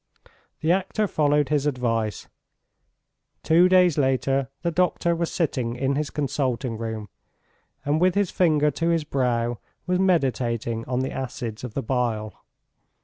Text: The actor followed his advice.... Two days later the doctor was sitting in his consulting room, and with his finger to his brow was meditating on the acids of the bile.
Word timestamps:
The 0.61 0.71
actor 0.71 1.07
followed 1.07 1.49
his 1.49 1.67
advice.... 1.67 2.27
Two 3.43 3.69
days 3.69 3.99
later 3.99 4.49
the 4.63 4.71
doctor 4.71 5.15
was 5.15 5.31
sitting 5.31 5.75
in 5.75 5.95
his 5.95 6.09
consulting 6.09 6.75
room, 6.75 7.09
and 7.85 8.01
with 8.01 8.15
his 8.15 8.31
finger 8.31 8.71
to 8.71 8.89
his 8.89 9.03
brow 9.03 9.59
was 9.85 9.99
meditating 9.99 10.85
on 10.85 11.01
the 11.01 11.11
acids 11.11 11.63
of 11.63 11.75
the 11.75 11.83
bile. 11.83 12.33